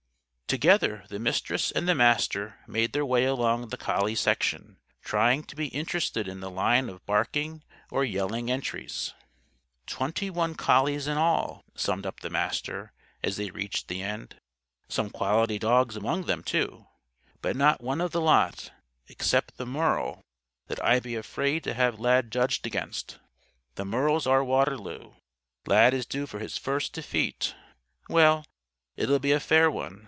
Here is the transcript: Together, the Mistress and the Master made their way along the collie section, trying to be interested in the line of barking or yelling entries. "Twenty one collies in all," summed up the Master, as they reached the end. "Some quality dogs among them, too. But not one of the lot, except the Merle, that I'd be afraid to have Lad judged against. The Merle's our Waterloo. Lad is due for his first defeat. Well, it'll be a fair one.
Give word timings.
Together, 0.51 1.05
the 1.07 1.17
Mistress 1.17 1.71
and 1.71 1.87
the 1.87 1.95
Master 1.95 2.59
made 2.67 2.91
their 2.91 3.05
way 3.05 3.23
along 3.23 3.69
the 3.69 3.77
collie 3.77 4.15
section, 4.15 4.75
trying 5.01 5.43
to 5.43 5.55
be 5.55 5.67
interested 5.67 6.27
in 6.27 6.41
the 6.41 6.51
line 6.51 6.89
of 6.89 7.05
barking 7.05 7.63
or 7.89 8.03
yelling 8.03 8.51
entries. 8.51 9.13
"Twenty 9.87 10.29
one 10.29 10.55
collies 10.55 11.07
in 11.07 11.17
all," 11.17 11.63
summed 11.73 12.05
up 12.05 12.19
the 12.19 12.29
Master, 12.29 12.91
as 13.23 13.37
they 13.37 13.49
reached 13.49 13.87
the 13.87 14.01
end. 14.03 14.41
"Some 14.89 15.09
quality 15.09 15.57
dogs 15.57 15.95
among 15.95 16.23
them, 16.25 16.43
too. 16.43 16.85
But 17.41 17.55
not 17.55 17.79
one 17.79 18.01
of 18.01 18.11
the 18.11 18.19
lot, 18.19 18.71
except 19.07 19.55
the 19.55 19.65
Merle, 19.65 20.21
that 20.67 20.83
I'd 20.83 21.03
be 21.03 21.15
afraid 21.15 21.63
to 21.63 21.73
have 21.75 21.97
Lad 21.97 22.29
judged 22.29 22.67
against. 22.67 23.19
The 23.75 23.85
Merle's 23.85 24.27
our 24.27 24.43
Waterloo. 24.43 25.13
Lad 25.65 25.93
is 25.93 26.05
due 26.05 26.27
for 26.27 26.39
his 26.39 26.57
first 26.57 26.91
defeat. 26.91 27.55
Well, 28.09 28.45
it'll 28.97 29.19
be 29.19 29.31
a 29.31 29.39
fair 29.39 29.71
one. 29.71 29.99